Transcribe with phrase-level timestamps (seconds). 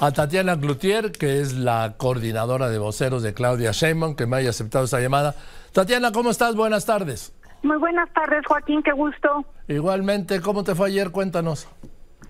[0.00, 4.50] a Tatiana Glutier, que es la coordinadora de voceros de Claudia Sheinbaum, que me haya
[4.50, 5.34] aceptado esta llamada.
[5.72, 6.54] Tatiana, ¿cómo estás?
[6.54, 7.34] Buenas tardes.
[7.62, 9.44] Muy buenas tardes, Joaquín, qué gusto.
[9.68, 11.10] Igualmente, ¿cómo te fue ayer?
[11.10, 11.68] Cuéntanos.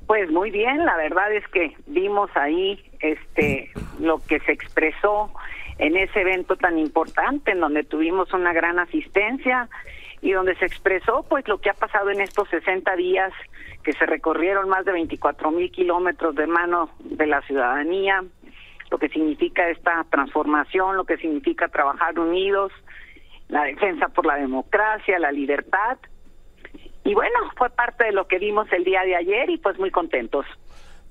[0.06, 5.32] Pues muy bien, la verdad es que vimos ahí este lo que se expresó
[5.78, 9.68] en ese evento tan importante en donde tuvimos una gran asistencia
[10.22, 13.32] y donde se expresó pues lo que ha pasado en estos 60 días
[13.82, 18.24] que se recorrieron más de 24 mil kilómetros de mano de la ciudadanía,
[18.90, 22.72] lo que significa esta transformación, lo que significa trabajar unidos,
[23.48, 25.98] la defensa por la democracia, la libertad.
[27.04, 29.90] Y bueno, fue parte de lo que vimos el día de ayer y pues muy
[29.90, 30.46] contentos.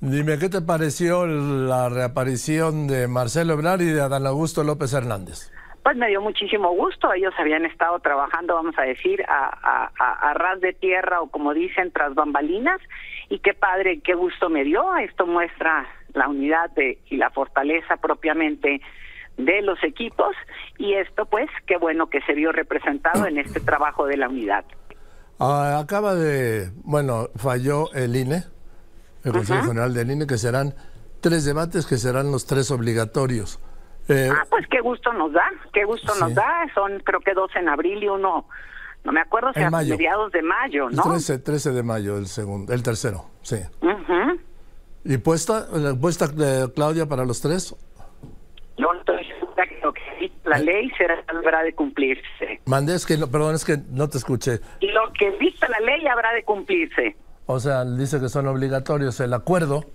[0.05, 5.51] Dime, ¿qué te pareció la reaparición de Marcelo Ebrard y de Adán Augusto López Hernández?
[5.83, 7.11] pues me dio muchísimo gusto.
[7.13, 11.91] Ellos habían estado trabajando, vamos a decir, a, a, ras de tierra o como dicen,
[11.91, 12.81] tras bambalinas.
[13.29, 14.95] Y qué padre, qué gusto me dio.
[14.97, 18.81] Esto muestra la unidad de, y la fortaleza propiamente
[19.37, 20.35] de los equipos.
[20.79, 24.65] Y esto, pues, qué bueno que se vio representado en este trabajo de la unidad.
[25.39, 28.43] Ah, acaba de, bueno, falló el INE,
[29.25, 30.73] el Consejo General del INE, que serán
[31.19, 33.59] tres debates que serán los tres obligatorios.
[34.07, 36.67] Eh, ah, pues qué gusto nos da, qué gusto nos da.
[36.75, 38.47] Son creo que dos en abril y uno,
[39.03, 41.01] no me acuerdo si a mediados de mayo, ¿no?
[41.01, 43.57] 13, 13 de mayo, el segundo, el tercero, sí.
[45.03, 45.67] ¿Y puesta,
[45.99, 47.75] puesta eh, Claudia para los tres?
[48.77, 52.61] Yo estoy segura que que la ley será, habrá de cumplirse.
[52.65, 54.59] Mandé, es que, perdón, es que no te escuché.
[54.81, 57.15] Lo que dice la ley habrá de cumplirse.
[57.45, 59.85] O sea, dice que son obligatorios el acuerdo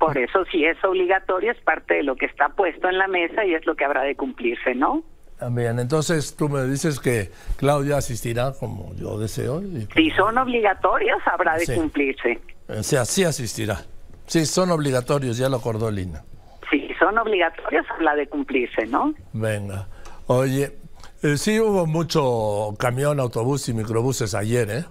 [0.00, 3.44] por eso, si es obligatorio, es parte de lo que está puesto en la mesa
[3.44, 5.04] y es lo que habrá de cumplirse, ¿no?
[5.50, 9.62] Bien, entonces tú me dices que Claudia asistirá como yo deseo.
[9.94, 12.40] Si son obligatorios, habrá de cumplirse.
[12.68, 13.82] O sea, sí asistirá.
[14.26, 16.24] Sí, son obligatorios, ya lo acordó Lina.
[16.70, 19.12] Si son obligatorios, habrá de cumplirse, ¿no?
[19.34, 19.86] Venga.
[20.28, 20.78] Oye,
[21.22, 24.84] eh, sí hubo mucho camión, autobús y microbuses ayer, ¿eh?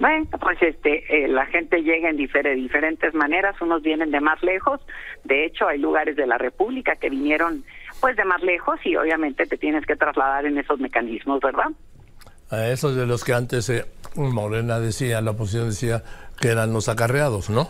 [0.00, 4.80] Bueno, pues este, eh, la gente llega en diferentes maneras, unos vienen de más lejos,
[5.24, 7.64] de hecho hay lugares de la República que vinieron
[8.00, 11.66] pues de más lejos y obviamente te tienes que trasladar en esos mecanismos, ¿verdad?
[12.50, 13.84] A esos de los que antes eh,
[14.16, 16.02] Morena decía, la oposición decía
[16.40, 17.68] que eran los acarreados, ¿no?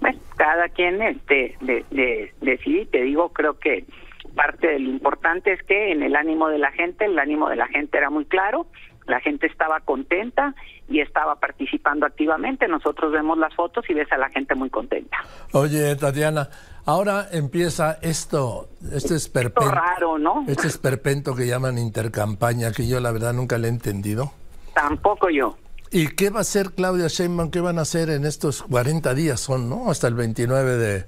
[0.00, 3.86] Bueno, cada quien este, de, de, decide, te digo, creo que
[4.34, 7.56] parte de lo importante es que en el ánimo de la gente, el ánimo de
[7.56, 8.66] la gente era muy claro,
[9.10, 10.54] la gente estaba contenta
[10.88, 12.66] y estaba participando activamente.
[12.68, 15.18] Nosotros vemos las fotos y ves a la gente muy contenta.
[15.52, 16.48] Oye, Tatiana,
[16.86, 19.70] ahora empieza esto, este esperpento.
[19.70, 20.44] raro, ¿no?
[20.48, 24.32] Este esperpento que llaman intercampaña, que yo la verdad nunca le he entendido.
[24.74, 25.56] Tampoco yo.
[25.92, 27.50] ¿Y qué va a hacer Claudia Sheinbaum?
[27.50, 29.40] ¿Qué van a hacer en estos 40 días?
[29.40, 29.90] Son, ¿no?
[29.90, 31.04] Hasta el 29 de,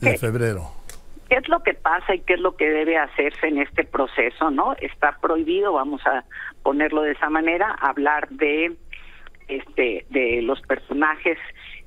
[0.00, 0.77] de febrero.
[1.28, 4.50] ¿Qué es lo que pasa y qué es lo que debe hacerse en este proceso,
[4.50, 4.74] no?
[4.80, 6.24] Está prohibido, vamos a
[6.62, 8.76] ponerlo de esa manera, hablar de
[9.48, 11.38] este de los personajes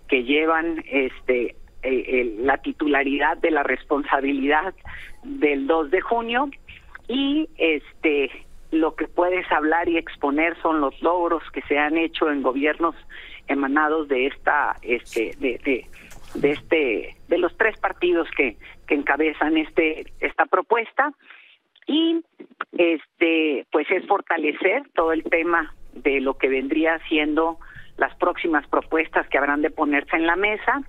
[0.07, 4.74] que llevan este eh, la titularidad de la responsabilidad
[5.24, 6.50] del 2 de junio
[7.08, 8.29] y este
[8.72, 12.96] lo que puedes hablar y exponer son los logros que se han hecho en gobiernos
[13.47, 15.88] emanados de esta este de, de
[16.34, 21.14] de este de los tres partidos que, que encabezan este esta propuesta.
[21.88, 22.24] Y
[22.78, 27.59] este pues es fortalecer todo el tema de lo que vendría siendo
[27.97, 30.81] las próximas propuestas que habrán de ponerse en la mesa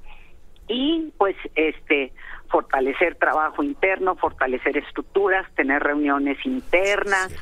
[0.68, 2.12] y pues este
[2.48, 7.34] fortalecer trabajo interno, fortalecer estructuras, tener reuniones internas,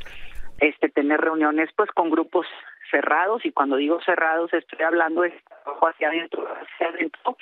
[0.59, 2.47] este tener reuniones pues con grupos
[2.91, 3.44] cerrados.
[3.44, 5.33] Y cuando digo cerrados estoy hablando de
[5.65, 7.37] trabajo hacia adentro, hacia adentro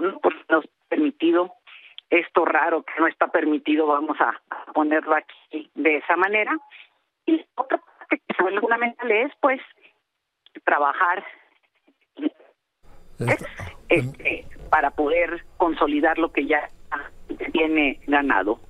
[0.00, 0.20] ¿no?
[0.48, 1.52] Nos ha permitido
[2.10, 4.40] esto raro que no está permitido, vamos a
[4.72, 6.56] ponerlo aquí de esa manera.
[7.26, 9.60] Y otra parte que es fundamental es, pues,
[10.64, 11.24] trabajar
[13.88, 16.68] este, para poder consolidar lo que ya
[17.52, 18.60] tiene ganado.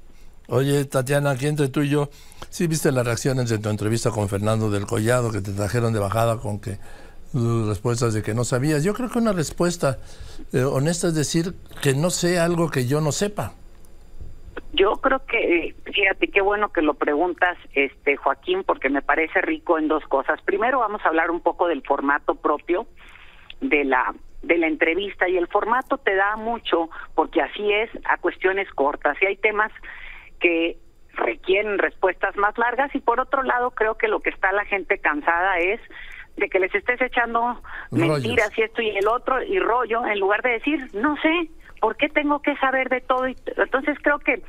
[0.49, 2.09] Oye, Tatiana, aquí entre tú y yo,
[2.49, 6.01] sí viste las reacciones de tu entrevista con Fernando del Collado, que te trajeron de
[6.01, 6.79] bajada con que
[7.35, 8.85] respuestas de que no sabías.
[8.85, 9.99] Yo creo que una respuesta
[10.53, 13.53] eh, honesta es decir que no sé algo que yo no sepa.
[14.73, 19.79] Yo creo que, fíjate, qué bueno que lo preguntas, este Joaquín, porque me parece rico
[19.79, 20.41] en dos cosas.
[20.43, 22.87] Primero vamos a hablar un poco del formato propio
[23.61, 28.19] de la de la entrevista y el formato te da mucho porque así es a
[28.19, 29.73] cuestiones cortas y hay temas
[30.39, 30.79] que
[31.15, 34.99] requieren respuestas más largas y por otro lado creo que lo que está la gente
[34.99, 35.81] cansada es
[36.39, 40.43] de que les estés echando mentiras y esto y el otro y rollo, en lugar
[40.43, 41.51] de decir, no sé,
[41.81, 43.27] ¿por qué tengo que saber de todo?
[43.27, 44.43] Entonces creo que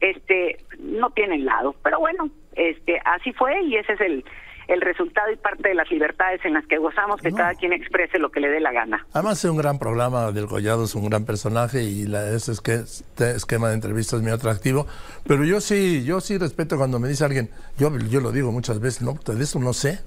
[0.00, 4.24] este no tienen lado, pero bueno, este así fue y ese es el
[4.68, 8.18] el resultado y parte de las libertades en las que gozamos que cada quien exprese
[8.18, 9.04] lo que le dé la gana.
[9.12, 13.30] Además es un gran programa del Collado, es un gran personaje y la, ese este
[13.32, 14.86] esquema de entrevistas es muy atractivo,
[15.26, 18.80] pero yo sí, yo sí respeto cuando me dice alguien, yo, yo lo digo muchas
[18.80, 20.00] veces, no, de eso no sé.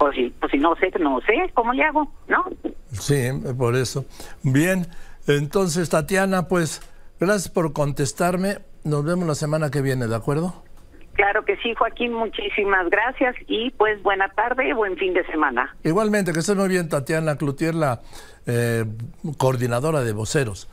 [0.00, 2.10] Pues si, pues si no sé, no sé, ¿cómo le hago?
[2.26, 2.46] ¿No?
[2.92, 4.06] Sí, por eso.
[4.42, 4.86] Bien,
[5.26, 6.80] entonces Tatiana, pues
[7.20, 8.60] gracias por contestarme.
[8.82, 10.62] Nos vemos la semana que viene, ¿de acuerdo?
[11.12, 15.76] Claro que sí, Joaquín, muchísimas gracias y pues buena tarde buen fin de semana.
[15.84, 18.00] Igualmente, que esté muy bien Tatiana Cloutier, la
[18.46, 18.86] eh,
[19.36, 20.66] coordinadora de voceros.